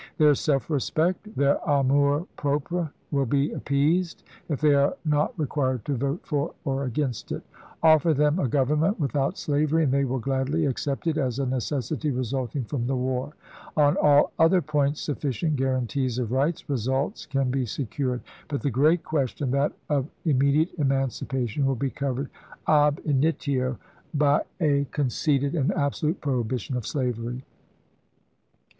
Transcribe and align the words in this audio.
Their 0.17 0.33
self 0.33 0.67
respect, 0.71 1.27
theu' 1.37 1.59
amour 1.63 2.25
propre 2.35 2.91
will 3.11 3.27
be 3.27 3.51
appeased 3.51 4.23
if 4.49 4.59
they 4.59 4.73
are 4.73 4.95
not 5.05 5.37
re 5.37 5.45
quired 5.45 5.85
to 5.85 5.93
vote 5.93 6.25
for 6.25 6.55
or 6.65 6.85
against 6.85 7.31
it. 7.31 7.43
Offer 7.83 8.15
them 8.15 8.39
a 8.39 8.47
gov 8.49 8.69
ernment 8.69 8.97
without 8.97 9.37
slavery 9.37 9.83
and 9.83 9.93
they 9.93 10.03
will 10.03 10.17
gladly 10.17 10.65
accept 10.65 11.05
it 11.05 11.19
as 11.19 11.37
a 11.37 11.45
necessity 11.45 12.09
resulting 12.09 12.63
from 12.63 12.87
the 12.87 12.95
war. 12.95 13.33
On 13.77 13.95
all 14.01 14.31
other 14.39 14.59
points, 14.59 15.01
sufficient 15.01 15.55
guarantees 15.55 16.17
of 16.17 16.31
right 16.31 16.59
results 16.67 17.27
can 17.27 17.51
be 17.51 17.67
secured; 17.67 18.21
but 18.47 18.61
the 18.63 18.71
great 18.71 19.03
question, 19.03 19.51
that 19.51 19.71
of 19.87 20.09
immediate 20.25 20.73
emancipation, 20.79 21.63
will 21.67 21.75
be 21.75 21.91
covered, 21.91 22.31
ah 22.65 22.91
initio, 23.05 23.77
by 24.15 24.41
a 24.59 24.85
con 24.85 25.09
ceded 25.11 25.53
and 25.53 25.71
absolute 25.73 26.19
prohibition 26.21 26.75
of 26.75 26.87
slavery. 26.87 27.43